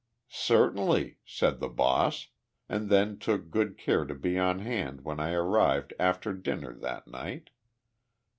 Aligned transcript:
"'Certainly,' 0.29 1.19
said 1.27 1.59
the 1.59 1.69
boss, 1.69 2.29
and 2.67 2.89
then 2.89 3.19
took 3.19 3.51
good 3.51 3.77
care 3.77 4.03
to 4.03 4.15
be 4.15 4.35
on 4.35 4.57
hand 4.57 5.01
when 5.01 5.19
I 5.19 5.33
arrived 5.33 5.93
after 5.99 6.33
dinner 6.33 6.73
that 6.79 7.07
night. 7.07 7.51